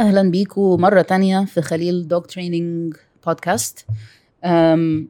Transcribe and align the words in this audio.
أهلا 0.00 0.30
بيكم 0.30 0.80
مرة 0.80 1.02
تانية 1.02 1.44
في 1.44 1.62
خليل 1.62 2.08
dog 2.08 2.22
training 2.22 2.94
podcast 3.26 3.86
أم، 4.44 5.08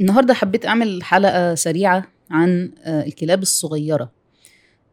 النهاردة 0.00 0.34
حبيت 0.34 0.66
أعمل 0.66 1.02
حلقة 1.02 1.54
سريعة 1.54 2.08
عن 2.30 2.70
آه، 2.84 3.06
الكلاب 3.06 3.42
الصغيرة. 3.42 4.10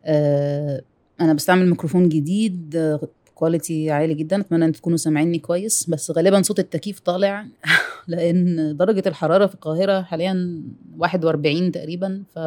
آه، 0.05 0.81
أنا 1.21 1.33
بستعمل 1.33 1.69
ميكروفون 1.69 2.09
جديد 2.09 2.97
quality 3.35 3.91
عالي 3.91 4.13
جدا 4.13 4.41
أتمنى 4.41 4.65
أن 4.65 4.71
تكونوا 4.71 4.97
سامعيني 4.97 5.39
كويس 5.39 5.89
بس 5.89 6.11
غالبا 6.11 6.41
صوت 6.41 6.59
التكييف 6.59 6.99
طالع 6.99 7.45
لأن 8.07 8.77
درجة 8.77 9.03
الحرارة 9.09 9.45
في 9.45 9.53
القاهرة 9.55 10.01
حاليا 10.01 10.61
41 10.97 11.71
تقريبا 11.71 12.23
ف 12.35 12.39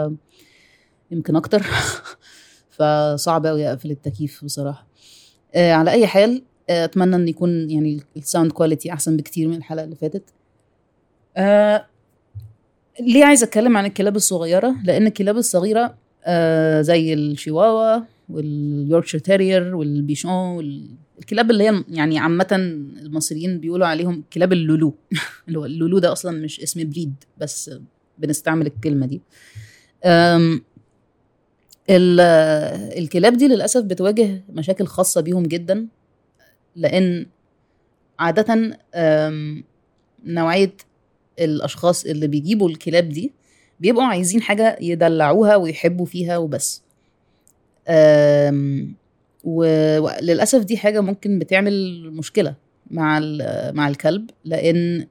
يمكن 1.11 1.37
أكتر. 1.37 1.63
فصعب 2.77 3.47
أوي 3.47 3.69
أقفل 3.69 3.91
التكييف 3.91 4.45
بصراحة. 4.45 4.81
آه، 4.81 4.92
على 5.57 5.91
أي 5.91 6.07
حال 6.07 6.43
آه، 6.71 6.85
أتمنى 6.85 7.17
إن 7.17 7.29
يكون 7.29 7.71
يعني 7.71 8.01
ال 8.17 8.23
sound 8.23 8.53
quality 8.53 8.93
أحسن 8.93 9.17
بكتير 9.17 9.49
من 9.49 9.55
الحلقة 9.57 9.85
اللي 9.85 9.97
فاتت. 9.97 10.23
آه 11.37 11.87
ليه 13.01 13.25
عايزه 13.25 13.45
أتكلم 13.47 13.77
عن 13.77 13.87
الكلاب 13.87 14.17
الصغيرة؟ 14.17 14.75
لأن 14.85 15.07
الكلاب 15.07 15.37
الصغيرة 15.37 15.95
آه 16.25 16.81
زي 16.81 17.15
الشيواوا 17.15 18.03
وال 18.29 18.46
Yorkshire 18.46 19.21
Terrier 19.21 19.75
وال 19.77 19.90
Bichon 19.90 20.31
وال- 20.33 20.91
الكلاب 21.19 21.51
اللي 21.51 21.65
هي 21.69 21.85
يعني 21.89 22.19
عامة 22.19 22.47
المصريين 23.03 23.61
بيقولوا 23.61 23.87
عليهم 23.87 24.25
كلاب 24.33 24.53
اللولو. 24.53 24.95
اللي 25.49 25.59
هو 25.59 25.65
اللولو 25.65 25.99
ده 25.99 26.13
أصلا 26.13 26.39
مش 26.45 26.61
اسم 26.61 26.91
breed 26.91 27.15
بس 27.39 27.71
بنستعمل 28.19 28.67
الكلمة 28.67 29.07
دي. 29.07 29.21
الكلاب 31.91 33.37
دي 33.37 33.49
للأسف 33.49 33.83
بتواجه 33.85 34.43
مشاكل 34.53 34.87
خاصة 34.87 35.21
بيهم 35.21 35.43
جدا 35.43 35.87
لأن 36.77 37.27
عاده 38.19 38.79
نوعية 40.25 40.75
الأشخاص 41.39 42.05
اللي 42.05 42.27
بيجيبوا 42.27 42.69
الكلاب 42.69 43.09
دي 43.09 43.33
بيبقوا 43.81 44.05
عايزين 44.05 44.43
حاجة 44.43 44.79
يدلعوها 44.81 45.57
ويحبوا 45.57 46.07
فيها 46.07 46.37
وبس. 46.39 46.83
وللاسف 49.45 50.65
دي 50.65 50.77
حاجة 50.77 51.01
ممكن 51.01 51.39
بتعمل 51.39 52.11
مشكلة 52.13 52.55
مع 52.91 53.21
مع 53.75 53.89
الكلب 53.89 54.31
لأن 54.45 55.07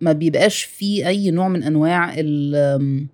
ما 0.00 0.12
بيبقاش 0.12 0.62
فيه 0.62 1.08
أي 1.08 1.30
نوع 1.30 1.48
من 1.48 1.62
أنواع 1.62 2.14
ال 2.16 3.06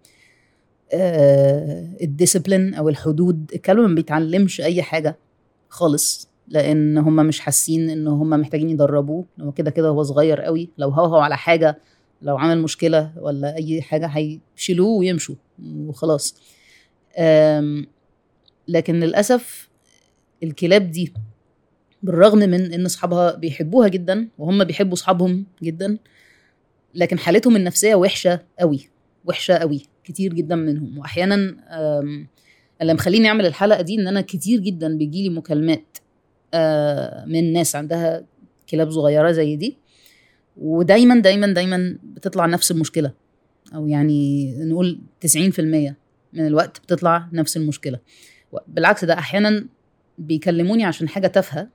الديسيبلين 2.02 2.74
أو 2.74 2.88
الحدود. 2.88 3.50
الكلب 3.54 3.80
ما 3.80 3.94
بيتعلمش 3.94 4.60
أي 4.60 4.82
حاجة 4.82 5.16
خالص 5.68 6.30
لأن 6.48 6.98
هم 6.98 7.16
مش 7.16 7.40
حاسين 7.40 7.90
إن 7.90 8.08
هم 8.08 8.30
محتاجين 8.30 8.70
يدربوه. 8.70 9.24
هو 9.40 9.52
كده 9.52 9.70
كده 9.70 9.88
هو 9.88 10.02
صغير 10.02 10.40
قوي. 10.40 10.70
لو 10.78 10.88
هوهو 10.88 11.16
على 11.16 11.36
حاجة 11.36 11.78
لو 12.22 12.38
عمل 12.38 12.62
مشكلة 12.62 13.12
ولا 13.16 13.56
أي 13.56 13.82
حاجة 13.82 14.06
هيشيلوه 14.06 14.88
ويمشوا 14.98 15.34
وخلاص. 15.76 16.34
لكن 18.68 19.00
للأسف 19.00 19.68
الكلاب 20.42 20.90
دي 20.90 21.12
بالرغم 22.02 22.38
من 22.38 22.72
إن 22.72 22.84
أصحابها 22.84 23.34
بيحبوها 23.36 23.88
جدا 23.88 24.28
وهم 24.38 24.64
بيحبوا 24.64 24.92
أصحابهم 24.92 25.46
جدا 25.62 25.98
لكن 26.94 27.18
حالتهم 27.18 27.56
النفسية 27.56 27.94
وحشة 27.94 28.40
قوي 28.60 28.88
وحشة 29.24 29.54
قوي. 29.54 29.82
كتير 30.10 30.34
جدا 30.34 30.56
منهم. 30.56 30.98
واحيانا 30.98 31.56
اللي 32.82 32.94
مخليني 32.94 33.28
أعمل 33.28 33.46
الحلقة 33.46 33.82
دي 33.82 33.94
إن 33.94 34.06
أنا 34.08 34.20
كتير 34.20 34.60
جدا 34.60 34.96
بيجيلي 34.96 35.28
مكالمات 35.28 35.98
آه، 36.54 37.24
من 37.24 37.52
ناس 37.52 37.76
عندها 37.76 38.24
كلاب 38.70 38.90
صغيرة 38.90 39.30
زي 39.32 39.56
دي. 39.56 39.76
ودايما 40.56 41.20
دايما 41.20 41.46
دايما 41.46 41.98
بتطلع 42.04 42.46
نفس 42.46 42.70
المشكلة. 42.70 43.12
أو 43.74 43.86
يعني 43.86 44.52
نقول 44.64 45.00
90% 45.20 45.94
من 46.32 46.46
الوقت 46.46 46.80
بتطلع 46.80 47.28
نفس 47.32 47.56
المشكلة. 47.56 47.98
بالعكس 48.68 49.04
ده 49.04 49.14
أحيانا 49.14 49.66
بيكلموني 50.18 50.84
عشان 50.84 51.08
حاجة 51.08 51.26
تافهة. 51.26 51.68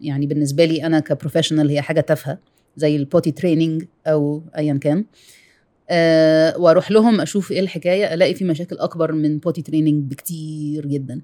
يعني 0.00 0.26
بالنسبة 0.26 0.64
لي 0.64 0.86
أنا 0.86 1.00
ك 1.00 1.05
professional 1.05 1.68
هي 1.68 1.82
حاجة 1.82 2.00
تافهة 2.00 2.38
زي 2.76 2.96
ال 2.96 3.02
potty 3.02 3.30
training 3.30 3.84
أو 4.06 4.42
ايا 4.56 4.74
كان. 4.74 5.04
أه 5.94 6.58
وأروح 6.58 6.90
لهم 6.90 7.20
أشوف 7.20 7.52
إيه 7.52 7.60
الحكاية 7.60 8.14
الاقي 8.14 8.34
في 8.34 8.44
مشاكل 8.44 8.78
اكبر 8.78 9.12
من 9.12 9.38
potty 9.38 9.62
training 9.62 10.10
بكتير 10.10 10.86
جدا. 10.86 11.20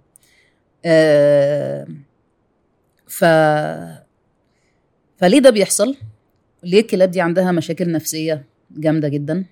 أه 0.84 1.86
ف 3.06 3.24
فليه 5.16 5.38
ده 5.40 5.50
بيحصل؟ 5.50 5.96
ليه 6.64 6.80
الكلاب 6.80 7.10
دي 7.10 7.20
عندها 7.20 7.52
مشاكل 7.52 7.92
نفسية 7.92 8.44
جامدة 8.70 9.08
جدا؟ 9.08 9.44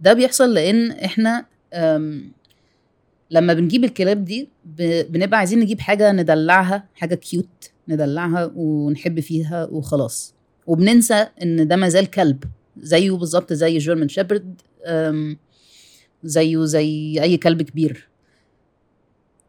ده 0.00 0.12
بيحصل 0.12 0.54
لأن 0.54 0.90
إحنا 0.90 1.46
لما 3.30 3.54
بنجيب 3.54 3.84
الكلاب 3.84 4.24
دي 4.24 4.48
بنبقى 5.10 5.38
عايزين 5.38 5.60
نجيب 5.60 5.80
حاجة 5.80 6.12
ندلعها 6.12 6.84
حاجة 6.94 7.14
كيوت 7.14 7.70
ندلعها 7.88 8.50
ونحب 8.56 9.20
فيها 9.20 9.64
وخلاص. 9.64 10.34
وبننسى 10.66 11.26
إن 11.42 11.68
ده 11.68 11.76
مازال 11.76 12.10
كلب. 12.10 12.44
زيه 12.80 13.10
بالظبط 13.10 13.52
زي 13.52 13.78
جيرمان 13.78 14.08
شيبرد 14.08 14.60
زيه 16.24 16.64
زي 16.64 17.22
أي 17.22 17.36
كلب 17.36 17.62
كبير. 17.62 18.08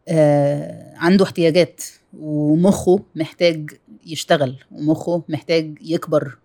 آه، 0.08 0.92
عنده 0.96 1.24
احتياجات 1.24 1.82
ومخه 2.18 3.00
محتاج 3.14 3.70
يشتغل 4.06 4.56
ومخه 4.72 5.22
محتاج 5.28 5.78
يكبر 5.80 6.38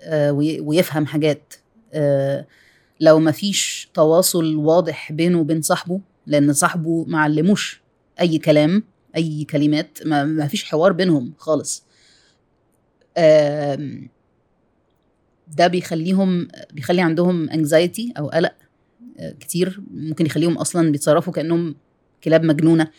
آه، 0.00 0.32
وي- 0.32 0.60
ويفهم 0.60 1.06
حاجات. 1.06 1.54
آه، 1.94 2.46
لو 3.00 3.18
مفيش 3.18 3.88
تواصل 3.94 4.56
واضح 4.56 5.12
بينه 5.12 5.40
وبين 5.40 5.62
صاحبه 5.62 6.00
لأن 6.26 6.52
صاحبه 6.52 7.04
معلموش 7.08 7.82
أي 8.20 8.38
كلام 8.38 8.82
أي 9.16 9.44
كلمات 9.44 9.98
ما 10.06 10.24
ما 10.24 10.46
فيش 10.46 10.64
حوار 10.64 10.92
بينهم 10.92 11.32
خالص. 11.38 11.84
ده 15.48 15.66
بيخليهم 15.66 16.48
بيخلي 16.72 17.02
عندهم 17.02 17.50
انكزايتي 17.50 18.12
أو 18.18 18.28
قلق 18.28 18.54
آه، 19.18 19.34
كتير. 19.40 19.80
ممكن 19.90 20.26
يخليهم 20.26 20.58
أصلا 20.58 20.92
بيتصرفوا 20.92 21.32
كأنهم 21.32 21.74
كلاب 22.24 22.44
مجنونة. 22.44 22.90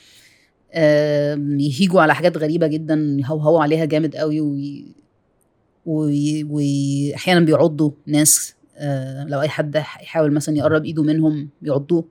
يهيجوا 1.59 2.01
على 2.01 2.15
حاجات 2.15 2.37
غريبة 2.37 2.67
جدا 2.67 3.17
يهوهوا 3.19 3.63
عليها 3.63 3.85
جامد 3.85 4.15
قوي 4.15 4.41
وي... 4.41 4.85
وي... 5.85 6.43
واحيانا 6.43 7.39
بيعضوا 7.39 7.91
ناس 8.05 8.55
آه، 8.77 9.23
لو 9.23 9.41
أي 9.41 9.49
حد 9.49 9.75
يحاول 9.75 10.33
مثلا 10.33 10.57
يقرب 10.57 10.85
إيده 10.85 11.03
منهم 11.03 11.49
يعضوه 11.61 12.05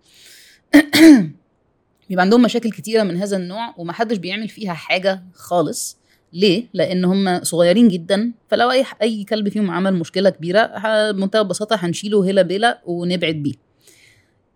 بيبقى 2.08 2.22
عندهم 2.22 2.42
مشاكل 2.42 2.70
كتيرة 2.70 3.02
من 3.02 3.16
هذا 3.16 3.36
النوع 3.36 3.74
ومحدش 3.78 4.16
بيعمل 4.16 4.48
فيها 4.48 4.72
حاجة 4.72 5.22
خالص. 5.34 5.98
ليه؟ 6.34 6.64
لأن 6.74 7.04
هم 7.04 7.44
صغيرين 7.44 7.88
جدا 7.88 8.32
فلو 8.48 8.70
أي 8.70 8.84
أي 9.02 9.24
كلب 9.24 9.48
فيهم 9.48 9.70
عمل 9.70 9.94
مشكلة 9.94 10.30
كبيرة 10.30 10.60
ه- 10.60 11.10
بمنتهى 11.10 11.40
البساطة 11.40 11.76
هنشيله 11.76 12.30
هلا 12.30 12.42
بلا 12.42 12.80
ونبعد 12.86 13.34
بيه. 13.34 13.54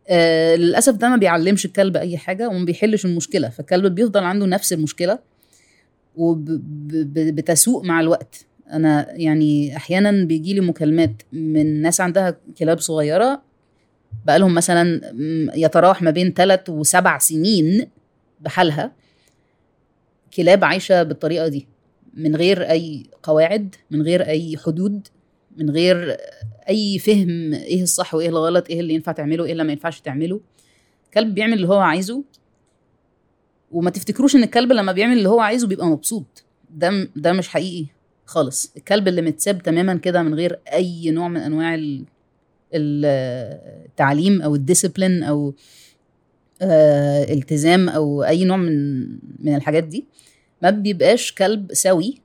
آه 0.09 0.57
للأسف 0.57 0.95
ده 0.95 1.09
ما 1.09 1.17
بيعلمش 1.17 1.65
الكلب 1.65 1.97
أي 1.97 2.17
حاجة 2.19 2.49
وما 2.49 2.65
بيحلش 2.65 3.05
المشكلة 3.05 3.49
فالكلب 3.49 3.95
بيفضل 3.95 4.25
عنده 4.25 4.47
نفس 4.47 4.73
المشكلة 4.73 5.19
وبتسوء 6.17 7.87
مع 7.87 8.01
الوقت 8.01 8.47
أنا 8.73 9.07
يعني 9.13 9.77
أحيانا 9.77 10.25
بيجي 10.25 10.55
لي 10.55 10.61
مكالمات 10.61 11.23
من 11.33 11.83
ناس 11.83 12.01
عندها 12.01 12.37
كلاب 12.59 12.79
صغيرة 12.81 13.43
بقالهم 14.27 14.55
مثلا 14.55 15.01
يتراوح 15.57 16.03
ما 16.03 16.11
بين 16.11 16.33
ثلاث 16.33 16.69
وسبع 16.71 17.19
سنين 17.19 17.87
بحالها 18.41 18.93
كلاب 20.37 20.65
عايشة 20.65 21.03
بالطريقة 21.03 21.49
دي 21.49 21.67
من 22.15 22.37
غير 22.37 22.71
أي 22.71 23.03
قواعد 23.23 23.75
من 23.91 24.03
غير 24.03 24.27
أي 24.27 24.57
حدود 24.57 25.09
من 25.57 25.71
غير 25.71 26.17
أي 26.69 26.99
فهم 26.99 27.55
إيه 27.55 27.83
الصح 27.83 28.15
وإيه 28.15 28.29
الغلط 28.29 28.71
إيه 28.71 28.81
اللي 28.81 28.95
ينفع 28.95 29.13
تعمله 29.13 29.45
إيه 29.45 29.53
اللي 29.53 29.65
ما 29.65 29.73
ينفعش 29.73 30.01
تعمله. 30.01 30.41
كلب 31.15 31.35
بيعمل 31.35 31.53
اللي 31.53 31.69
هو 31.69 31.79
عايزه 31.79 32.23
وما 33.73 33.91
تفتكروش 33.91 34.37
إن 34.37 34.43
الكلب 34.43 34.73
لما 34.73 34.93
بيعمل 34.93 35.19
اللي 35.19 35.29
هو 35.29 35.41
عايزه 35.41 35.67
بيبقى 35.67 35.87
مبسوط. 35.87 36.45
ده 36.71 37.09
ده 37.17 37.33
مش 37.33 37.49
حقيقي 37.49 37.87
خالص. 38.27 38.73
الكلب 38.77 39.09
اللي 39.09 39.23
متساب 39.23 39.63
تماما 39.63 39.95
كده 39.95 40.23
من 40.23 40.35
غير 40.35 40.59
أي 40.73 41.11
نوع 41.11 41.29
من 41.29 41.37
أنواع 41.37 41.75
ال- 41.75 42.05
ال- 42.75 43.05
التعليم 43.87 44.43
أو 44.43 44.55
الديسيبلين 44.55 45.23
أو 45.23 45.55
آه، 46.63 47.33
التزام 47.33 47.89
أو 47.89 48.25
أي 48.25 48.45
نوع 48.45 48.57
من 48.57 49.05
من 49.39 49.55
الحاجات 49.57 49.85
دي. 49.85 50.05
ما 50.63 50.71
بيبقاش 50.71 51.33
كلب 51.33 51.73
سوي 51.75 52.21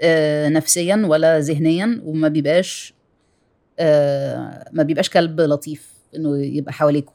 آه، 0.00 0.48
نفسيا 0.48 1.02
ولا 1.06 1.38
ذهنيا 1.38 2.00
وما 2.04 2.28
بيبقاش 2.28 2.94
آه، 3.78 4.68
ما 4.72 4.82
بيبقاش 4.82 5.10
كلب 5.10 5.40
لطيف 5.40 5.92
إنه 6.16 6.38
يبقى 6.38 6.72
حواليكم 6.72 7.12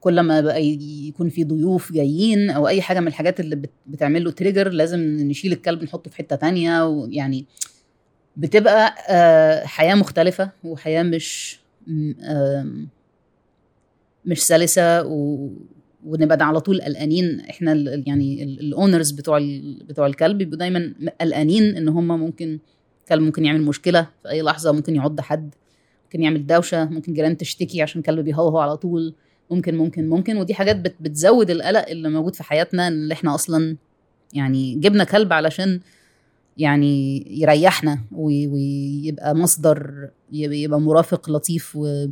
كل 0.00 0.20
ما 0.20 0.40
بقى 0.40 0.64
يكون 1.08 1.28
في 1.28 1.44
ضيوف 1.44 1.92
جايين 1.92 2.50
أو 2.50 2.68
أي 2.68 2.82
حاجة 2.82 3.00
من 3.00 3.08
الحاجات 3.08 3.40
اللي 3.40 3.56
بت- 3.56 3.70
بتعمل 3.86 4.24
له 4.24 4.30
تريجر 4.30 4.68
لازم 4.68 5.00
نشيل 5.00 5.52
الكلب 5.52 5.82
نحطه 5.84 6.10
في 6.10 6.16
حتة 6.16 6.36
تانية 6.36 6.86
ويعني 6.86 7.46
بتبقى 8.36 8.94
آه، 9.08 9.64
حياة 9.64 9.94
مختلفة 9.94 10.50
وحياة 10.64 11.02
مش 11.02 11.60
مش 14.24 14.46
سلسة 14.46 15.02
و 15.02 15.48
ونبقى 16.06 16.46
على 16.46 16.60
طول 16.60 16.80
قلقانين. 16.82 17.40
إحنا 17.40 17.72
يعني 18.06 18.42
ال 18.44 18.53
owners 18.53 19.10
بتوع 19.10 19.38
بتوع 19.88 20.06
الكلب 20.06 20.38
بيبقوا 20.38 20.58
دايما 20.58 20.94
قلقانين 21.20 21.76
إن 21.76 21.88
هم 21.88 22.08
ممكن 22.08 22.58
كلب 23.08 23.22
ممكن 23.22 23.44
يعمل 23.44 23.62
مشكلة 23.62 24.06
في 24.22 24.28
أي 24.30 24.42
لحظة 24.42 24.72
ممكن 24.72 24.94
يعض 24.96 25.20
حد 25.20 25.54
ممكن 26.04 26.22
يعمل 26.22 26.46
دوشة 26.46 26.84
ممكن 26.84 27.14
جيران 27.14 27.36
تشتكي 27.36 27.82
عشان 27.82 28.02
كلب 28.02 28.24
بيهوهو 28.24 28.58
على 28.58 28.76
طول. 28.76 29.14
ممكن 29.50 29.76
ممكن 29.76 30.08
ممكن. 30.08 30.36
ودي 30.36 30.54
حاجات 30.54 30.76
بت 30.76 30.94
بتزود 31.00 31.50
القلق 31.50 31.88
اللي 31.88 32.08
موجود 32.08 32.34
في 32.34 32.42
حياتنا 32.42 32.88
اللي 32.88 33.14
إحنا 33.14 33.34
أصلا 33.34 33.76
يعني 34.34 34.74
جبنا 34.74 35.04
كلب 35.04 35.32
علشان 35.32 35.80
يعني 36.56 37.24
يريحنا 37.40 37.98
وي- 38.12 38.46
ويبقى 38.46 39.34
مصدر 39.36 40.08
يبقى 40.32 40.80
مرافق 40.80 41.30
لطيف 41.30 41.76
و 41.76 42.06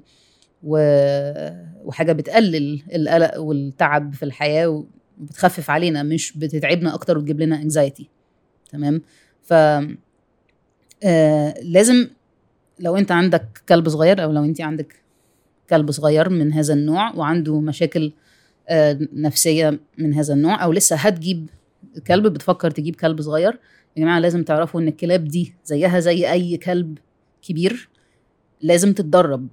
وحاجة 0.62 2.12
بتقلل 2.12 2.82
القلق 2.94 3.38
والتعب 3.40 4.14
في 4.14 4.22
الحياة 4.22 4.84
وبتخفف 5.18 5.70
علينا 5.70 6.02
مش 6.02 6.38
بتتعبنا 6.38 6.94
أكتر 6.94 7.18
وتجيب 7.18 7.40
لنا 7.40 7.56
انكزايتي 7.62 8.08
تمام؟ 8.70 9.02
ف 9.42 9.52
آه 11.04 11.54
لازم 11.62 12.08
لو 12.80 12.96
أنت 12.96 13.12
عندك 13.12 13.62
كلب 13.68 13.88
صغير 13.88 14.22
أو 14.24 14.32
لو 14.32 14.44
أنت 14.44 14.60
عندك 14.60 14.94
كلب 15.70 15.90
صغير 15.90 16.28
من 16.28 16.52
هذا 16.52 16.74
النوع 16.74 17.14
وعنده 17.14 17.60
مشاكل 17.60 18.12
آه 18.68 18.98
نفسية 19.12 19.80
من 19.98 20.14
هذا 20.14 20.34
النوع 20.34 20.64
أو 20.64 20.72
لسه 20.72 20.96
هتجيب 20.96 21.50
كلب 22.06 22.26
بتفكر 22.26 22.70
تجيب 22.70 22.96
كلب 22.96 23.20
صغير 23.20 23.58
يا 23.96 24.02
جماعة 24.02 24.18
لازم 24.18 24.42
تعرفوا 24.42 24.80
إن 24.80 24.88
الكلاب 24.88 25.24
دي 25.24 25.54
زيها 25.64 26.00
زي 26.00 26.30
أي 26.32 26.56
كلب 26.56 26.98
كبير 27.42 27.88
لازم 28.60 28.92
تتدرب. 28.92 29.48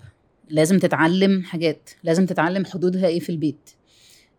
لازم 0.50 0.80
تتعلم 0.80 1.44
حاجات 1.44 1.90
لازم 2.04 2.26
تتعلم 2.26 2.66
حدودها 2.66 3.08
إيه 3.08 3.20
في 3.20 3.30
البيت. 3.30 3.70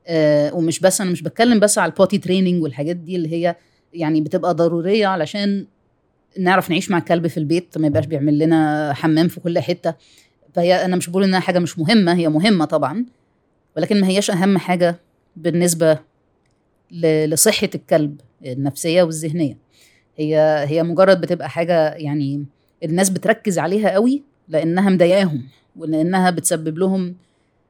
آه 0.07 0.55
ومش 0.55 0.81
بس 0.81 1.01
أنا 1.01 1.11
مش 1.11 1.23
بتكلم 1.23 1.61
بس 1.61 1.79
على 1.79 1.91
ال 1.93 1.97
potty 1.97 2.19
training 2.19 2.63
والحاجات 2.63 2.97
دي 2.97 3.17
اللي 3.17 3.33
هي 3.33 3.57
يعني 3.95 4.21
بتبقى 4.21 4.55
ضرورية 4.55 5.07
علشان 5.07 5.67
نعرف 6.39 6.71
نعيش 6.71 6.91
مع 6.91 6.99
الكلب 6.99 7.27
في 7.27 7.37
البيت 7.37 7.79
ما 7.79 7.87
يبقاش 7.87 8.07
بيعمل 8.07 8.39
لنا 8.39 8.93
حمام 8.95 9.29
في 9.29 9.41
كل 9.41 9.59
حتة. 9.59 9.95
فهي 10.55 10.85
أنا 10.85 10.97
مش 10.97 11.11
بقول 11.11 11.25
إنها 11.25 11.41
حاجة 11.41 11.59
مش 11.59 11.79
مهمة 11.79 12.15
هي 12.15 12.29
مهمة 12.29 12.65
طبعا 12.65 13.05
ولكن 13.77 14.01
ما 14.01 14.07
هياش 14.09 14.31
أهم 14.31 14.59
حاجة 14.59 14.97
بالنسبة 15.37 15.99
لصحة 17.27 17.69
الكلب 17.75 18.21
النفسية 18.47 19.03
والذهنية. 19.03 19.59
هي 20.17 20.65
هي 20.69 20.83
مجرد 20.83 21.21
بتبقى 21.21 21.51
حاجة 21.51 21.91
يعني 21.95 22.45
الناس 22.85 23.11
بتركز 23.11 23.59
عليها 23.59 23.91
قوي 23.91 24.23
لأنها 24.49 24.91
مضايقاهم 24.91 25.43
ولانها 25.77 26.31
بتسبب 26.31 26.79
لهم 26.79 27.17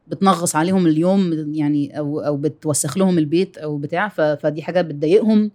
بتنغص 0.09 0.57
عليهم 0.57 0.87
اليوم 0.87 1.55
يعني 1.55 1.99
أو 1.99 2.21
أو 2.21 2.37
بتوسخ 2.37 2.99
لهم 2.99 3.19
البيت 3.19 3.59
أو 3.59 3.79
بتاع 3.79 4.09
فدي 4.09 4.63
حاجة 4.63 4.81
بتضايقهم 4.81 5.51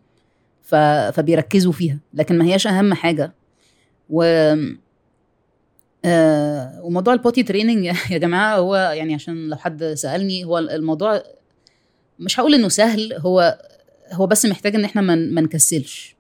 فبيركزوا 1.12 1.72
فيها. 1.72 2.00
لكن 2.14 2.38
ما 2.38 2.46
هياش 2.46 2.68
أهم 2.68 2.94
حاجة. 2.94 3.34
و 4.10 4.24
آه 6.06 6.82
وموضوع 6.84 7.14
ال 7.14 7.19
potty 7.19 7.44
training 7.44 7.86
يا 8.12 8.18
جماعة 8.18 8.58
هو 8.58 8.76
يعني 8.76 9.14
عشان 9.14 9.48
لو 9.50 9.56
حد 9.58 9.84
سألني 9.84 10.46
هو 10.46 10.58
الموضوع 10.58 11.24
مش 12.20 12.40
هقول 12.40 12.54
إنه 12.54 12.68
سهل 12.70 13.14
هو 13.14 13.60
هو 14.12 14.28
بس 14.28 14.46
محتاج 14.46 14.76
إن 14.76 14.86
إحنا 14.86 15.02
ما 15.02 15.42
نكسلش. 15.42 16.16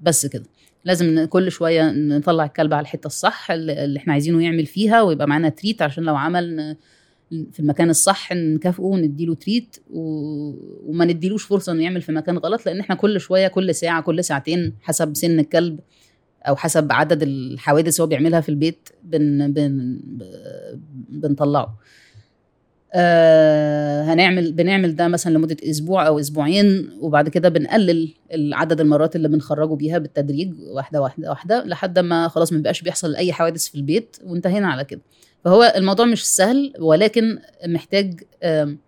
بس 0.00 0.26
كده. 0.26 0.44
لازم 0.88 1.24
كل 1.24 1.50
شوية 1.52 1.90
نطلع 1.90 2.44
الكلب 2.44 2.74
على 2.74 2.82
الحتة 2.82 3.06
الصح 3.06 3.50
اللي 3.50 3.96
إحنا 3.98 4.12
عايزينه 4.12 4.42
يعمل 4.44 4.66
فيها 4.66 5.02
ويبقى 5.02 5.28
معانا 5.28 5.48
تريت 5.48 5.82
عشان 5.82 6.04
لو 6.04 6.16
عمل 6.16 6.76
في 7.52 7.60
المكان 7.60 7.90
الصح 7.90 8.32
نكافئه 8.32 8.82
ونديله 8.82 9.34
تريت 9.34 9.76
و... 9.90 10.00
وما 10.90 11.04
نديلوش 11.04 11.44
فرصة 11.44 11.72
انه 11.72 11.82
يعمل 11.82 12.02
في 12.02 12.12
مكان 12.12 12.38
غلط 12.38 12.66
لأن 12.66 12.80
إحنا 12.80 12.94
كل 12.94 13.20
شوية 13.20 13.48
كل 13.48 13.74
ساعة 13.74 14.02
كل 14.02 14.24
ساعتين 14.24 14.72
حسب 14.82 15.16
سن 15.16 15.38
الكلب 15.38 15.80
أو 16.48 16.56
حسب 16.56 16.92
عدد 16.92 17.22
الحوادث 17.22 18.00
هو 18.00 18.06
بيعملها 18.06 18.40
في 18.40 18.48
البيت 18.48 18.88
بن 19.04 19.52
بن 19.52 20.00
بنطلعه. 21.08 21.78
آه 22.94 24.02
هنعمل 24.02 24.52
بنعمل 24.52 24.96
ده 24.96 25.08
مثلا 25.08 25.32
لمدة 25.34 25.56
أسبوع 25.70 26.06
أو 26.06 26.18
أسبوعين 26.20 26.90
وبعد 27.00 27.28
كده 27.28 27.48
بنقلل 27.48 28.14
عدد 28.52 28.80
المرات 28.80 29.16
اللي 29.16 29.28
بنخرجه 29.28 29.74
بيها 29.74 29.98
بالتدريج 29.98 30.52
واحدة 30.60 31.02
واحدة 31.02 31.28
واحدة 31.30 31.64
لحد 31.64 31.98
ما 31.98 32.28
خلاص 32.28 32.52
ما 32.52 32.56
بيبقاش 32.58 32.82
بيحصل 32.82 33.16
أي 33.16 33.32
حوادث 33.32 33.68
في 33.68 33.74
البيت 33.74 34.16
وانتهينا 34.24 34.68
على 34.68 34.84
كده. 34.84 35.00
فهو 35.44 35.72
الموضوع 35.76 36.06
مش 36.06 36.26
سهل 36.26 36.72
ولكن 36.78 37.38
محتاج 37.66 38.20
آم، 38.42 38.78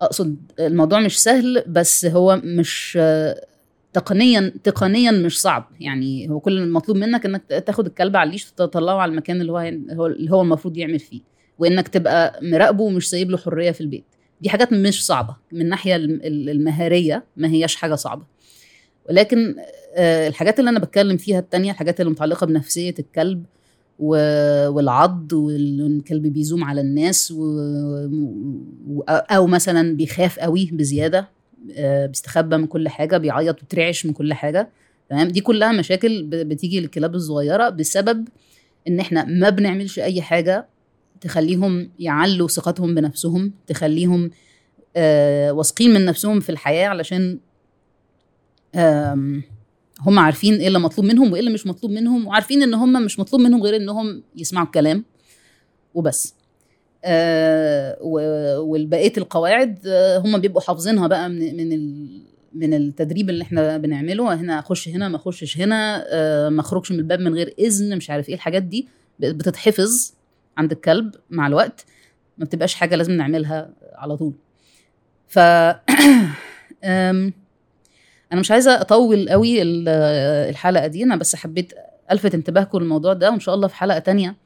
أقصد 0.00 0.36
الموضوع 0.60 1.00
مش 1.00 1.22
سهل 1.22 1.62
بس 1.66 2.04
هو 2.06 2.40
مش 2.44 2.98
آه، 3.00 3.46
تقنيا 3.92 4.52
تقنيا 4.64 5.10
مش 5.10 5.40
صعب. 5.40 5.68
يعني 5.80 6.30
هو 6.30 6.40
كل 6.40 6.58
المطلوب 6.58 6.96
منك 6.96 7.26
إنك 7.26 7.42
تاخد 7.66 7.86
الكلب 7.86 8.16
على 8.16 8.26
الليش 8.26 8.46
وتطلعه 8.52 8.96
على 8.98 9.10
المكان 9.10 9.40
اللي 9.40 9.52
هو- 9.52 10.06
اللي 10.06 10.30
هو 10.32 10.42
المفروض 10.42 10.76
يعمل 10.76 10.98
فيه. 10.98 11.20
وإنك 11.58 11.88
تبقى 11.88 12.40
مراقبه 12.42 12.82
ومش 12.82 13.10
سايب 13.10 13.30
له 13.30 13.36
حرية 13.38 13.70
في 13.70 13.80
البيت. 13.80 14.04
دي 14.40 14.48
حاجات 14.48 14.72
مش 14.72 15.06
صعبة. 15.06 15.36
من 15.52 15.60
الناحيه 15.60 15.96
الم- 15.96 16.20
ال- 16.24 16.50
المهارية 16.50 17.24
ما 17.36 17.48
هياش 17.48 17.76
حاجة 17.76 17.94
صعبة. 17.94 18.22
ولكن 19.10 19.54
آه، 19.96 20.28
الحاجات 20.28 20.58
اللي 20.58 20.70
أنا 20.70 20.78
بتكلم 20.78 21.16
فيها 21.16 21.38
التانية 21.38 21.70
الحاجات 21.70 22.00
اللي 22.00 22.10
متعلقة 22.12 22.46
بنفسية 22.46 22.94
الكلب 22.98 23.44
والعض 23.98 25.32
والكلب 25.32 26.22
بيزوم 26.26 26.64
على 26.64 26.80
الناس 26.80 27.32
و... 27.36 27.44
أو 29.10 29.46
مثلا 29.46 29.96
بيخاف 29.96 30.38
قوي 30.38 30.70
بزيادة 30.72 31.28
آه، 31.76 32.06
بيستخبى 32.06 32.56
من 32.56 32.66
كل 32.66 32.88
حاجة 32.88 33.16
بيعيط 33.16 33.62
وترعش 33.62 34.06
من 34.06 34.12
كل 34.12 34.34
حاجة. 34.34 34.68
تمام؟ 35.10 35.28
دي 35.28 35.40
كلها 35.40 35.72
مشاكل 35.72 36.22
بتيجي 36.22 36.80
للكلاب 36.80 37.14
الصغيرة 37.14 37.68
بسبب 37.68 38.28
إن 38.88 39.00
إحنا 39.00 39.24
ما 39.24 39.50
بنعملش 39.50 39.98
أي 39.98 40.22
حاجة 40.22 40.66
تخليهم 41.24 41.90
يعلوا 41.98 42.48
ثقتهم 42.48 42.94
بنفسهم 42.94 43.52
تخليهم 43.66 44.30
آه 44.96 45.52
واثقين 45.52 45.94
من 45.94 46.04
نفسهم 46.04 46.40
في 46.40 46.50
الحياة 46.50 46.88
علشان 46.88 47.38
هم 50.00 50.18
عارفين 50.18 50.54
إيه 50.54 50.68
اللي 50.68 50.78
مطلوب 50.78 51.06
منهم 51.06 51.32
وإيه 51.32 51.40
اللي 51.40 51.52
مش 51.52 51.66
مطلوب 51.66 51.92
منهم 51.92 52.26
وعارفين 52.26 52.62
إن 52.62 52.74
هم 52.74 53.04
مش 53.04 53.18
مطلوب 53.18 53.40
منهم 53.42 53.62
غير 53.62 53.76
إنهم 53.76 54.22
يسمعوا 54.36 54.66
الكلام 54.66 55.04
وبس. 55.94 56.34
آه 57.04 57.96
والبقية 58.60 59.12
القواعد 59.18 59.78
آه 59.86 60.18
هم 60.18 60.38
بيبقوا 60.38 60.60
حافظينها 60.60 61.06
بقى 61.06 61.28
من 61.28 61.56
من 61.68 62.08
من 62.54 62.74
التدريب 62.74 63.30
اللي 63.30 63.42
إحنا 63.42 63.76
بنعمله 63.76 64.34
هنا 64.34 64.58
أخش 64.58 64.88
هنا 64.88 65.08
ما 65.08 65.16
أخشش 65.16 65.58
هنا 65.58 66.04
آه 66.08 66.48
ما 66.48 66.60
أخرجش 66.60 66.92
من 66.92 66.98
الباب 66.98 67.20
من 67.20 67.34
غير 67.34 67.54
إذن 67.58 67.96
مش 67.96 68.10
عارف 68.10 68.28
إيه 68.28 68.34
الحاجات 68.34 68.62
دي 68.62 68.88
بتتحفظ. 69.20 70.12
عند 70.58 70.72
الكلب 70.72 71.14
مع 71.30 71.46
الوقت 71.46 71.84
ما 72.38 72.44
بتبقاش 72.44 72.74
حاجة 72.74 72.96
لازم 72.96 73.12
نعملها 73.12 73.70
على 73.94 74.16
طول. 74.16 74.32
ف 75.28 75.38
أنا 78.32 78.40
مش 78.40 78.50
عايزة 78.50 78.80
أطول 78.80 79.28
قوي 79.28 79.62
ال- 79.62 79.88
الحلقة 80.48 80.86
دي 80.86 81.04
أنا 81.04 81.16
بس 81.16 81.36
حبيت 81.36 81.72
ألفت 82.10 82.34
انتباهكم 82.34 82.78
للموضوع 82.78 83.12
ده 83.12 83.30
وإن 83.30 83.40
شاء 83.40 83.54
الله 83.54 83.68
في 83.68 83.74
حلقة 83.74 83.98
تانية 83.98 84.36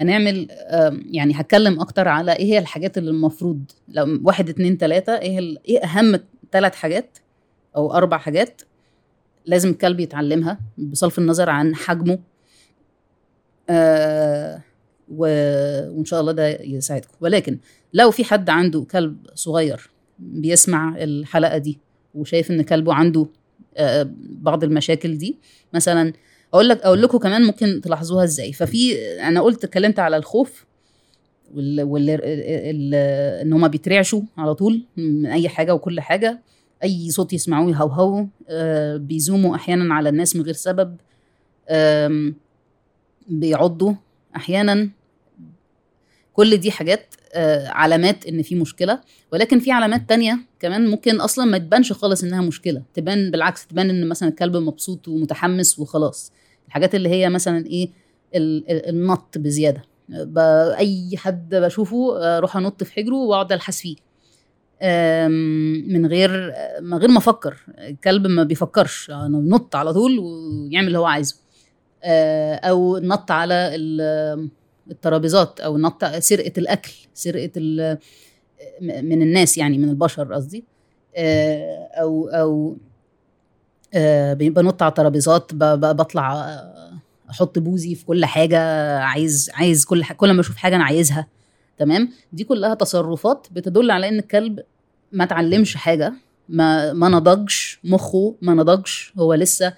هنعمل 0.00 0.48
يعني 1.10 1.34
هتكلم 1.40 1.80
أكتر 1.80 2.08
على 2.08 2.32
إيه 2.32 2.44
هي 2.44 2.58
الحاجات 2.58 2.98
اللي 2.98 3.10
المفروض 3.10 3.62
لو 3.88 4.20
واحد 4.24 4.48
اتنين 4.48 4.78
تلاتة 4.78 5.18
إيه 5.18 5.56
إيه 5.68 5.84
أهم 5.84 6.20
ثلاث 6.52 6.74
حاجات 6.74 7.18
أو 7.76 7.92
أربع 7.94 8.18
حاجات 8.18 8.62
لازم 9.46 9.70
الكلب 9.70 10.00
يتعلمها 10.00 10.58
بصرف 10.78 11.18
النظر 11.18 11.50
عن 11.50 11.74
حجمه. 11.76 12.18
آه 13.70 14.60
و... 15.10 15.22
وإن 15.90 16.04
شاء 16.04 16.20
الله 16.20 16.32
ده 16.32 16.48
يساعدكم. 16.62 17.14
ولكن 17.20 17.58
لو 17.94 18.10
في 18.10 18.24
حد 18.24 18.50
عنده 18.50 18.86
كلب 18.90 19.16
صغير 19.34 19.90
بيسمع 20.18 20.96
الحلقة 20.98 21.58
دي 21.58 21.78
وشايف 22.14 22.50
إن 22.50 22.62
كلبه 22.62 22.94
عنده 22.94 23.26
آه، 23.76 24.10
بعض 24.30 24.64
المشاكل 24.64 25.18
دي 25.18 25.38
مثلا 25.74 26.12
أقول 26.54 26.68
لك 26.68 26.82
أقول 26.82 27.02
لكم 27.02 27.18
كمان 27.18 27.42
ممكن 27.42 27.80
تلاحظوها 27.80 28.24
إزاي. 28.24 28.52
ففي 28.52 28.94
أنا 29.20 29.40
قلت 29.40 29.64
اتكلمت 29.64 29.98
على 29.98 30.16
الخوف 30.16 30.66
وال, 31.54 31.82
وال... 31.82 32.10
ال... 32.10 32.94
إن 33.42 33.52
هما 33.52 33.68
بيترعشوا 33.68 34.22
على 34.36 34.54
طول 34.54 34.82
من 34.96 35.26
أي 35.26 35.48
حاجة 35.48 35.74
وكل 35.74 36.00
حاجة. 36.00 36.42
أي 36.84 37.10
صوت 37.10 37.32
يسمعوه 37.32 37.70
يهوهوا 37.70 38.26
آه 38.48 38.96
بيزوموا 38.96 39.54
أحيانا 39.54 39.94
على 39.94 40.08
الناس 40.08 40.36
من 40.36 40.42
غير 40.42 40.54
سبب 40.54 40.96
بيعضوا 43.28 43.92
أحيانا. 44.36 44.88
كل 46.38 46.56
دي 46.56 46.70
حاجات 46.70 47.14
آه، 47.34 47.68
علامات 47.68 48.26
إن 48.26 48.42
في 48.42 48.54
مشكلة. 48.54 49.00
ولكن 49.32 49.58
في 49.58 49.72
علامات 49.72 50.08
تانية 50.08 50.38
كمان 50.60 50.86
ممكن 50.86 51.20
أصلا 51.20 51.44
ما 51.44 51.58
تبانش 51.58 51.92
خالص 51.92 52.22
إنها 52.24 52.40
مشكلة. 52.40 52.82
تبان 52.94 53.30
بالعكس 53.30 53.66
تبان 53.66 53.90
إن 53.90 54.08
مثلا 54.08 54.28
الكلب 54.28 54.56
مبسوط 54.56 55.08
ومتحمس 55.08 55.78
وخلاص. 55.78 56.32
الحاجات 56.68 56.94
اللي 56.94 57.08
هي 57.08 57.28
مثلا 57.28 57.66
إيه 57.66 57.88
ال- 58.34 58.70
ال- 58.70 58.88
النط 58.88 59.38
بزيادة. 59.38 59.82
أي 60.78 61.16
حد 61.16 61.54
بشوفه 61.54 62.18
آه، 62.18 62.38
أروح 62.38 62.56
أنط 62.56 62.84
في 62.84 62.92
حجره 62.92 63.14
وأقعد 63.16 63.52
ألحس 63.52 63.80
فيه. 63.80 63.96
من 65.92 66.06
غير 66.06 66.52
من 66.80 66.94
غير 66.98 67.08
ما 67.10 67.18
أفكر. 67.18 67.56
الكلب 67.78 68.26
ما 68.26 68.42
بيفكرش. 68.42 69.10
أنا 69.10 69.38
بنط 69.38 69.76
على 69.76 69.92
طول 69.92 70.18
ويعمل 70.18 70.86
اللي 70.86 70.98
هو 70.98 71.06
عايزه. 71.06 71.36
آه، 72.04 72.54
أو 72.54 72.98
نط 72.98 73.30
على 73.30 73.70
الترابيزات 74.90 75.60
أو 75.60 75.78
نط 75.78 76.04
سرقة 76.04 76.52
الأكل 76.58 76.92
سرقة 77.14 77.50
من 78.80 79.22
الناس 79.22 79.58
يعني 79.58 79.78
من 79.78 79.88
البشر 79.88 80.34
قصدي. 80.34 80.64
آه، 81.16 81.88
أو 82.00 82.28
أو 82.28 82.76
آه، 83.94 84.34
بنط 84.34 84.82
على 84.82 84.92
ترابيزات 84.92 85.54
بطلع 85.54 86.34
آه، 86.34 86.92
أحط 87.30 87.58
بوزي 87.58 87.94
في 87.94 88.04
كل 88.04 88.24
حاجة 88.24 88.58
عايز 88.98 89.50
عايز 89.54 89.84
كل 89.84 90.04
ح- 90.04 90.12
كل 90.12 90.30
ما 90.32 90.40
أشوف 90.40 90.56
حاجة 90.56 90.76
أنا 90.76 90.84
عايزها. 90.84 91.26
تمام؟ 91.78 92.12
دي 92.32 92.44
كلها 92.44 92.74
تصرفات 92.74 93.46
بتدل 93.52 93.90
على 93.90 94.08
إن 94.08 94.18
الكلب 94.18 94.60
ما 95.12 95.24
اتعلمش 95.24 95.76
حاجة 95.76 96.12
ما 96.48 96.92
ما 96.92 97.08
نضجش 97.08 97.80
مخه 97.84 98.34
ما 98.42 98.54
نضجش 98.54 99.12
هو 99.18 99.34
لسه 99.34 99.74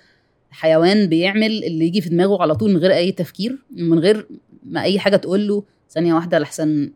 حيوان 0.51 1.07
بيعمل 1.07 1.65
اللي 1.65 1.85
يجي 1.87 2.01
في 2.01 2.09
دماغه 2.09 2.43
على 2.43 2.55
طول 2.55 2.71
من 2.71 2.77
غير 2.77 2.93
أي 2.95 3.13
تفكير 3.13 3.59
من 3.71 3.99
غير 3.99 4.27
ما 4.63 4.83
أي 4.83 4.99
حاجة 4.99 5.17
تقول 5.17 5.49
له 5.49 5.65
ثانية 5.91 6.15
واحدة 6.15 6.39
لحسن 6.39 6.91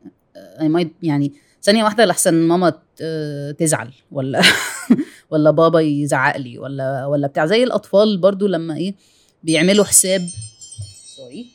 مايت 0.61 0.93
يعني 1.03 1.33
ثانية 1.63 1.85
واحدة 1.85 2.05
لحسن 2.05 2.35
ماما 2.35 2.71
ت- 2.71 3.57
تزعل 3.59 3.91
ولا 4.13 4.43
ولا 5.31 5.51
بابا 5.51 5.81
يزعق 5.81 6.37
لي 6.37 6.59
ولا 6.59 7.07
ولا 7.07 7.27
بتاع 7.27 7.47
زي 7.47 7.63
الأطفال 7.65 8.19
برضو 8.19 8.47
لما 8.47 8.77
إيه 8.77 8.95
بيعملوا 9.43 9.85
حساب 9.85 10.21
سوري 11.17 11.47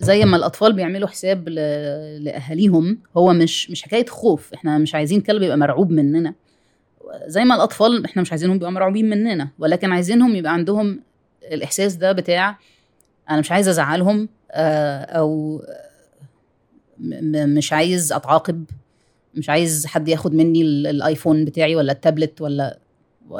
زي 0.00 0.24
ما 0.24 0.36
الأطفال 0.36 0.72
بيعملوا 0.72 1.08
حساب. 1.08 1.48
لأهاليهم 1.48 2.98
هو 3.16 3.32
مش 3.32 3.70
مش 3.70 3.82
حكاية 3.82 4.06
خوف 4.06 4.54
إحنا 4.54 4.78
مش 4.78 4.94
عايزين 4.94 5.20
كلب 5.20 5.42
يبقى 5.42 5.56
مرعوب 5.56 5.90
مننا 5.90 6.34
زي 7.26 7.44
ما 7.44 7.54
الأطفال 7.54 8.04
إحنا 8.04 8.22
مش 8.22 8.30
عايزينهم 8.32 8.56
يبقوا 8.56 8.70
مرعوبين 8.70 9.10
مننا 9.10 9.48
ولكن 9.58 9.92
عايزينهم 9.92 10.36
يبقى 10.36 10.52
عندهم 10.52 11.00
الإحساس 11.52 11.94
ده 11.94 12.12
بتاع 12.12 12.58
أنا 13.30 13.38
مش 13.40 13.52
عايز 13.52 13.68
أزعلهم 13.68 14.28
آه، 14.50 14.98
أو 15.04 15.62
مش 16.98 17.72
عايز 17.72 18.12
أتعاقب 18.12 18.64
مش 19.34 19.50
عايز 19.50 19.86
حد 19.86 20.08
ياخد 20.08 20.34
مني 20.34 20.62
ال- 20.62 20.86
الآيفون 20.86 21.44
بتاعي 21.44 21.76
ولا 21.76 21.92
التابلت 21.92 22.40
ولا 22.40 22.78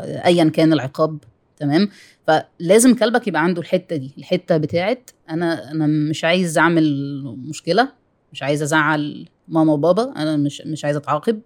ايا 0.01 0.45
كان 0.45 0.73
العقاب 0.73 1.19
تمام؟ 1.57 1.89
فلازم 2.27 2.95
كلبك 2.95 3.29
يبقى 3.29 3.43
عنده 3.45 3.61
الحتة 3.61 3.97
دي 3.97 4.11
الحتة 4.19 4.57
بتاعت 4.57 5.11
أنا 5.31 5.71
أنا 5.71 5.87
مش 5.87 6.25
عايز 6.25 6.59
أعمل 6.59 7.23
مشكلة 7.49 7.89
مش 8.33 8.43
عايز 8.43 8.63
أزعل 8.63 9.29
ماما 9.49 9.73
وبابا 9.73 10.13
أنا 10.17 10.37
مش 10.37 10.63
مش 10.67 10.85
عايز 10.85 10.97
أتعاقب 10.97 11.41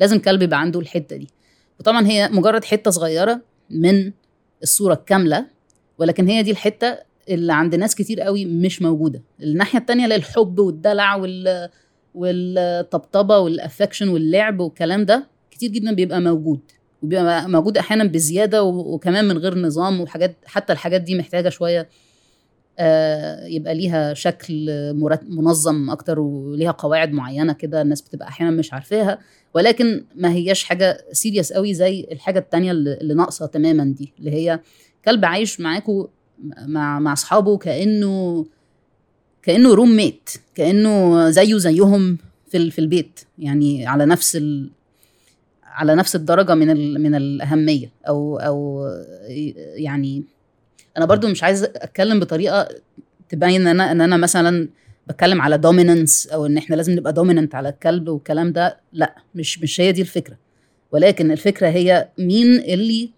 لازم 0.00 0.18
كلب 0.18 0.42
يبقى 0.42 0.60
عنده 0.60 0.80
الحتة 0.80 1.16
دي. 1.16 1.28
وطبعا 1.80 2.06
هي 2.06 2.28
مجرد 2.32 2.64
حتة 2.64 2.90
صغيرة 2.90 3.40
من 3.70 4.12
الصورة 4.62 4.94
الكاملة 4.94 5.46
ولكن 5.98 6.28
هي 6.28 6.42
دي 6.42 6.50
الحتة 6.50 6.98
اللي 7.28 7.52
عند 7.52 7.74
ناس 7.74 7.94
كتير 7.94 8.20
قوي 8.20 8.44
مش 8.44 8.82
موجودة. 8.82 9.22
الناحية 9.42 9.78
التانية 9.78 10.06
الحب 10.06 10.58
والدلع 10.58 11.14
وال 11.16 11.68
والطبطبة 12.14 13.38
والافكشن 13.38 14.08
واللعب 14.08 14.60
والكلام 14.60 15.04
ده 15.04 15.26
كتير 15.50 15.70
جدا 15.70 15.92
بيبقى 15.94 16.20
موجود 16.20 16.60
وبيبقى 17.02 17.48
موجود 17.48 17.78
أحيانا 17.78 18.04
بزيادة 18.04 18.62
وكمان 18.64 19.24
من 19.28 19.38
غير 19.38 19.58
نظام 19.58 20.00
وحاجات 20.00 20.36
حتى 20.46 20.72
الحاجات 20.72 21.00
دي 21.00 21.18
محتاجة 21.18 21.48
شوية 21.48 21.88
يبقى 23.46 23.74
ليها 23.74 24.14
شكل 24.14 24.70
منظم 25.28 25.90
أكتر 25.90 26.20
وليها 26.20 26.70
قواعد 26.70 27.12
معينة 27.12 27.52
كده 27.52 27.82
الناس 27.82 28.02
بتبقى 28.02 28.28
أحيانا 28.28 28.50
مش 28.50 28.72
عارفاها 28.72 29.18
ولكن 29.54 30.04
ما 30.14 30.32
هياش 30.32 30.64
حاجة 30.64 31.04
serious 31.12 31.52
قوي 31.52 31.74
زي 31.74 32.06
الحاجة 32.12 32.38
التانية 32.38 32.72
اللي 32.72 33.14
ناقصة 33.14 33.46
تماما 33.46 33.84
دي 33.84 34.12
اللي 34.18 34.30
هي 34.30 34.60
كلب 35.04 35.24
عايش 35.24 35.60
معاكوا 35.60 36.06
مع 36.66 36.98
مع 36.98 37.12
أصحابه 37.12 37.56
كانه 37.58 38.46
كأنه 39.42 39.74
roommate 39.74 40.30
كأنه 40.54 41.30
زيه 41.30 41.56
زيهم 41.56 42.18
في 42.50 42.70
في 42.70 42.78
البيت 42.78 43.20
يعني 43.38 43.86
على 43.86 44.06
نفس 44.06 44.36
ال 44.36 44.70
على 45.64 45.94
نفس 45.94 46.16
الدرجة 46.16 46.54
من 46.54 46.70
ال 46.70 47.02
من 47.02 47.14
الأهمية 47.14 47.90
أو 48.08 48.36
أو 48.38 48.86
يعني 49.76 50.22
أنا 50.98 51.06
برضو 51.06 51.28
مش 51.28 51.42
عايز 51.42 51.62
أتكلم 51.64 52.20
بطريقة 52.20 52.68
تبين 53.28 53.60
إن 53.60 53.66
أنا 53.66 53.92
إن 53.92 54.00
أنا 54.00 54.16
مثلا 54.16 54.68
بتكلم 55.06 55.42
على 55.42 55.58
dominance 55.58 56.26
أو 56.26 56.46
إن 56.46 56.56
إحنا 56.56 56.76
لازم 56.76 56.92
نبقى 56.92 57.12
dominant 57.12 57.54
على 57.54 57.68
الكلب 57.68 58.08
والكلام 58.08 58.52
ده 58.52 58.80
لأ 58.92 59.14
مش 59.34 59.58
مش 59.62 59.80
هي 59.80 59.92
دي 59.92 60.00
الفكرة. 60.00 60.36
ولكن 60.92 61.30
الفكرة 61.30 61.68
هي 61.68 62.08
مين 62.18 62.54
اللي 62.54 63.10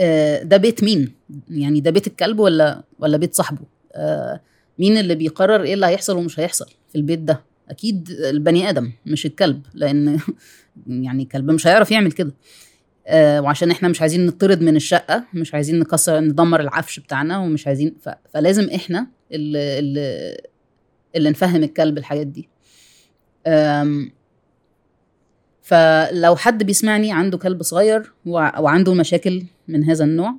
آه، 0.00 0.42
ده 0.42 0.56
بيت 0.56 0.84
مين؟ 0.84 1.12
يعني 1.50 1.80
ده 1.80 1.90
بيت 1.90 2.06
الكلب 2.06 2.38
ولا 2.38 2.82
ولا 2.98 3.16
بيت 3.16 3.34
صاحبه؟ 3.34 3.62
آه، 3.94 4.40
مين 4.78 4.98
اللي 4.98 5.14
بيقرر 5.14 5.62
إيه 5.62 5.74
اللي 5.74 5.86
هيحصل 5.86 6.16
ومش 6.16 6.40
هيحصل 6.40 6.66
في 6.88 6.98
البيت 6.98 7.18
ده؟ 7.18 7.40
أكيد 7.70 8.10
البني 8.10 8.68
آدم 8.68 8.92
مش 9.06 9.26
الكلب 9.26 9.62
لأن 9.74 10.20
يعني 10.86 11.22
الكلب 11.22 11.50
مش 11.50 11.66
هيعرف 11.66 11.90
يعمل 11.90 12.12
كده. 12.12 12.32
وعشان 13.14 13.70
إحنا 13.70 13.88
مش 13.88 14.00
عايزين 14.00 14.26
نطرد 14.26 14.62
من 14.62 14.76
الشقة 14.76 15.24
مش 15.34 15.54
عايزين 15.54 15.78
نكسر 15.78 16.20
ندمر 16.20 16.60
العفش 16.60 17.00
بتاعنا 17.00 17.38
ومش 17.38 17.66
عايزين 17.66 17.96
ف... 18.02 18.08
فلازم 18.34 18.70
إحنا 18.74 19.06
اللي, 19.32 19.78
اللي 19.78 20.36
اللي 21.16 21.30
نفهم 21.30 21.62
الكلب 21.62 21.98
الحاجات 21.98 22.26
دي. 22.26 22.48
فلو 25.62 26.36
حد 26.36 26.62
بيسمعني 26.62 27.12
عنده 27.12 27.38
كلب 27.38 27.62
صغير 27.62 28.12
وع- 28.26 28.58
وعنده 28.58 28.94
مشاكل 28.94 29.42
من 29.68 29.84
هذا 29.84 30.04
النوع 30.04 30.34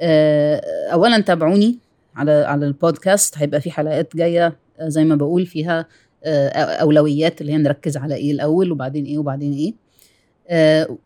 آه، 0.00 0.88
اولا 0.92 1.20
تابعوني 1.20 1.78
على 2.16 2.32
على 2.32 2.66
البودكاست 2.66 3.38
هيبقى 3.38 3.60
في 3.60 3.70
حلقات 3.70 4.16
جاية 4.16 4.56
آه، 4.80 4.88
زي 4.88 5.04
ما 5.04 5.14
بقول 5.16 5.46
فيها 5.46 5.86
آه، 6.24 6.48
أولويات 6.58 7.40
اللي 7.40 7.52
هي 7.52 7.56
نركز 7.56 7.96
على 7.96 8.14
إيه 8.14 8.32
الأول 8.32 8.72
وبعدين 8.72 9.04
إيه 9.04 9.18
وبعدين 9.18 9.52
إيه. 9.52 9.68
آه، 9.70 9.74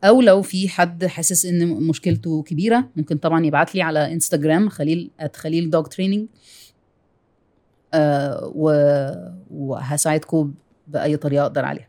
أو 0.05 0.21
لو 0.21 0.43
في 0.43 0.69
حد 0.69 1.05
حاسس 1.07 1.47
إن 1.47 1.69
مشكلته 1.69 2.43
كبيرة 2.43 2.89
ممكن 2.97 3.17
طبعا 3.17 3.47
يبعت 3.47 3.75
لي 3.75 3.83
على 3.83 4.13
انستجرام 4.13 4.69
خليل 4.69 5.11
خليل 5.35 5.71
dog 5.71 5.87
training 5.87 6.27
وهساعدكم 9.51 10.55
بأي 10.89 11.17
طريقة 11.17 11.43
أقدر 11.43 11.65
عليها. 11.65 11.89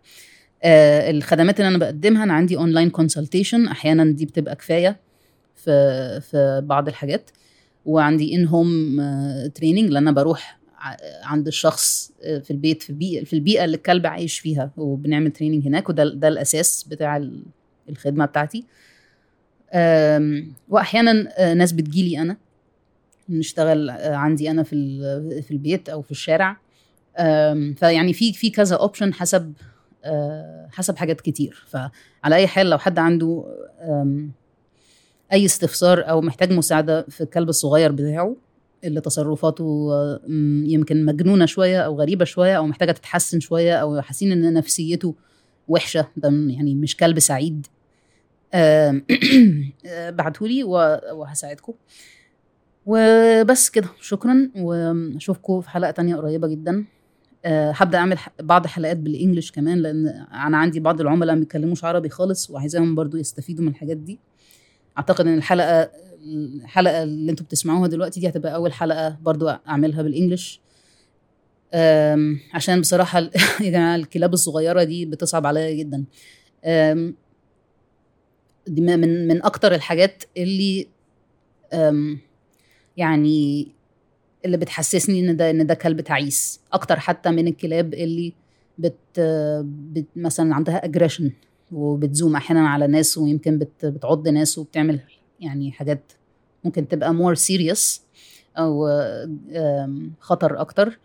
آه، 0.63 1.11
الخدمات 1.11 1.59
اللي 1.59 1.67
أنا 1.69 1.77
بقدمها 1.77 2.23
أنا 2.23 2.33
عندي 2.33 2.57
online 2.57 2.89
consultation 2.89 3.67
أحيانا 3.67 4.05
دي 4.05 4.25
بتبقى 4.25 4.55
كفاية 4.55 4.99
في 5.55 5.71
في 6.21 6.61
بعض 6.65 6.87
الحاجات. 6.87 7.29
وعندي 7.85 8.35
in 8.35 8.45
home 8.47 8.97
training 9.55 9.89
لأن 9.89 10.03
أنا 10.07 10.11
بروح 10.11 10.59
عند 11.23 11.47
الشخص 11.47 12.11
آه، 12.23 12.39
في 12.39 12.51
البيت 12.51 12.83
في 12.83 12.89
البيئه 12.89 13.23
في 13.25 13.33
البيئة 13.33 13.65
اللي 13.65 13.77
الكلب 13.77 14.07
عايش 14.07 14.39
فيها 14.39 14.71
وبنعمل 14.77 15.31
training 15.31 15.67
هناك 15.67 15.89
وده 15.89 16.03
ده 16.13 16.27
الأساس 16.27 16.83
بتاع 16.83 17.17
ال- 17.17 17.43
الخدمة 17.89 18.25
بتاعتي. 18.25 18.65
واحيانا 20.69 21.29
آه، 21.37 21.53
ناس 21.53 21.71
بتجيلي 21.71 22.21
أنا 22.21 22.37
نشتغل 23.29 23.89
آه، 23.89 24.15
عندي 24.15 24.51
أنا 24.51 24.63
في 24.63 24.75
في 25.41 25.51
البيت 25.51 25.89
أو 25.89 26.01
في 26.01 26.11
الشارع. 26.11 26.57
فيعني 27.75 28.13
في 28.13 28.33
في 28.33 28.49
كذا 28.49 28.75
option 28.75 29.13
حسب 29.13 29.53
حسب 30.71 30.95
حاجات 30.97 31.21
كتير. 31.21 31.65
فعلى 31.67 32.35
أي 32.35 32.47
حال 32.47 32.69
لو 32.69 32.77
حد 32.77 32.99
عنده 32.99 33.45
أي 35.33 35.45
استفسار 35.45 36.09
أو 36.09 36.21
محتاج 36.21 36.51
مساعدة 36.53 37.01
في 37.09 37.21
الكلب 37.21 37.49
الصغير 37.49 37.91
بتاعه 37.91 38.35
اللي 38.83 39.01
تصرفاته 39.01 39.89
آه، 39.93 40.19
يمكن 40.65 41.05
مجنونة 41.05 41.45
شوية 41.45 41.81
أو 41.81 41.99
غريبة 41.99 42.25
شوية 42.25 42.57
أو 42.57 42.67
محتاجة 42.67 42.91
تتحسن 42.91 43.39
شوية 43.39 43.75
أو 43.75 44.01
حاسين 44.01 44.31
إن 44.31 44.53
نفسيته 44.53 45.15
وحشة. 45.67 46.07
ده 46.17 46.29
يعني 46.29 46.75
مش 46.75 46.97
كلب 46.97 47.19
سعيد. 47.19 47.67
بعتولي 50.17 50.63
وهساعدكم. 51.13 51.73
وبس 52.85 53.69
كده. 53.69 53.87
شكرا. 54.01 54.51
وأشوفكم 54.55 55.61
في 55.61 55.69
حلقة 55.69 55.91
تانية 55.91 56.15
قريبة 56.15 56.47
جدا. 56.47 56.85
آه، 57.45 57.71
هبدأ 57.71 57.97
أعمل 57.97 58.17
بعض 58.41 58.67
حلقات 58.67 58.97
بالإنجلش 58.97 59.51
كمان 59.51 59.77
لأن 59.77 60.07
أنا 60.47 60.57
عندي 60.57 60.79
بعض 60.79 61.01
العملاء 61.01 61.35
ما 61.35 61.39
بيتكلموش 61.39 61.83
عربي 61.83 62.09
خالص 62.09 62.49
وعايزاهم 62.49 62.95
برضو 62.95 63.17
يستفيدوا 63.17 63.63
من 63.65 63.71
الحاجات 63.71 63.97
دي. 63.97 64.19
أعتقد 64.97 65.27
إن 65.27 65.37
الحلقة 65.37 65.89
الحلقة 66.25 67.03
اللي 67.03 67.31
أنتوا 67.31 67.45
بتسمعوها 67.45 67.87
دلوقتي 67.87 68.19
دي 68.19 68.29
هتبقى 68.29 68.55
أول 68.55 68.73
حلقة 68.73 69.17
برضو 69.21 69.47
أعملها 69.49 70.01
بالإنجلش. 70.01 70.59
عشان 72.53 72.81
بصراحة 72.81 73.19
ال- 73.19 73.31
يا 73.65 73.69
جماعة 73.71 73.95
الكلاب 73.95 74.33
الصغيرة 74.33 74.83
دي 74.83 75.05
بتصعب 75.05 75.45
عليا 75.45 75.71
جدا. 75.73 76.03
دي 78.67 78.81
من 78.81 79.27
من 79.27 79.43
أكتر 79.45 79.75
الحاجات 79.75 80.23
اللي 80.37 80.87
يعني 82.97 83.67
اللي 84.45 84.57
بتحسسني 84.57 85.19
إن 85.19 85.37
ده 85.37 85.49
إن 85.49 85.67
ده 85.67 85.73
كلب 85.73 86.01
تعيس. 86.01 86.59
أكتر 86.73 86.99
حتى 86.99 87.31
من 87.31 87.47
الكلاب 87.47 87.93
اللي 87.93 88.33
بت, 88.77 89.19
بت 89.63 90.05
مثلا 90.15 90.55
عندها 90.55 90.85
aggression 90.85 91.31
وبتزوم 91.71 92.35
أحيانا 92.35 92.69
على 92.69 92.87
ناس 92.87 93.17
ويمكن 93.17 93.59
بت 93.59 93.85
بتعض 93.85 94.27
ناس 94.27 94.57
وبتعمل 94.57 94.99
يعني 95.45 95.71
حاجات 95.71 96.11
ممكن 96.63 96.87
تبقى 96.87 97.13
more 97.13 97.37
serious 97.39 97.99
أو 98.57 98.87
خطر 100.19 100.61
أكتر. 100.61 100.99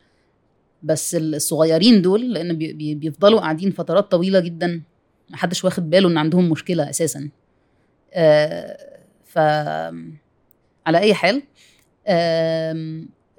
بس 0.82 1.14
الصغيرين 1.14 2.02
دول 2.02 2.32
لأن 2.32 2.58
بي- 2.58 2.72
بي- 2.72 2.94
بيفضلوا 2.94 3.40
قاعدين 3.40 3.70
فترات 3.70 4.10
طويلة 4.10 4.40
جدا 4.40 4.82
محدش 5.30 5.64
واخد 5.64 5.90
باله 5.90 6.08
إن 6.08 6.18
عندهم 6.18 6.50
مشكلة 6.50 6.90
أساسا. 6.90 7.28
آه، 8.14 8.76
ف 9.24 9.38
على 10.86 10.98
أي 10.98 11.14
حال 11.14 11.42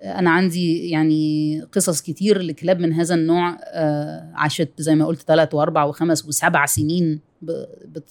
أنا 0.04 0.30
عندي 0.30 0.90
يعني 0.90 1.62
قصص 1.72 2.02
كتير 2.02 2.42
لكلاب 2.42 2.80
من 2.80 2.94
هذا 2.94 3.16
النوع 3.16 3.58
آه، 3.64 4.32
عاشت 4.34 4.70
زي 4.78 4.96
ما 4.96 5.06
قلت 5.06 5.22
ثلاث 5.22 5.54
وأربع 5.54 5.84
وخمس 5.84 6.26
وسبع 6.26 6.66
سنين 6.66 7.20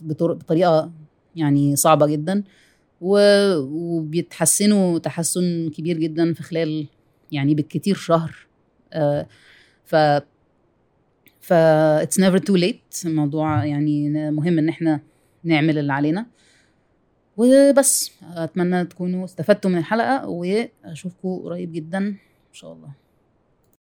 بطريقة 0.01 0.91
يعني 1.37 1.77
صعبة 1.77 2.07
جدا. 2.07 2.43
وبيتحسنوا 3.01 4.99
تحسن 4.99 5.71
كبير 5.71 5.99
جدا 5.99 6.35
في 6.35 6.43
خلال 6.43 6.87
يعني 7.33 7.55
بالكتير 7.55 7.95
شهر. 7.95 8.37
آه، 8.93 9.27
ف 9.85 9.97
ف 11.41 11.53
it's 12.03 12.17
never 12.21 12.39
too 12.39 12.57
late. 12.61 13.07
الموضوع 13.07 13.65
يعني 13.65 14.11
مهم 14.31 14.59
إن 14.59 14.69
إحنا 14.69 15.01
نعمل 15.45 15.79
اللي 15.79 15.93
علينا. 15.93 16.27
وبس 17.37 18.11
أتمنى 18.23 18.85
تكونوا 18.85 19.25
استفدتوا 19.25 19.71
من 19.71 19.79
الحلقة 19.79 20.29
واشوفكم 20.29 21.29
قريب 21.45 21.73
جدا 21.73 21.99
إن 21.99 22.17
شاء 22.53 22.73
الله. 22.73 22.89